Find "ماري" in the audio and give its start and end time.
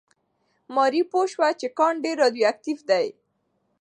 0.75-1.01